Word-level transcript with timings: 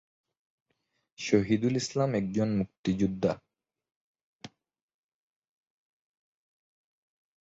শহিদুল 1.19 1.75
ইসলাম 1.75 2.09
একজন 2.13 2.49
মুক্তিযোদ্ধা। 2.59 3.33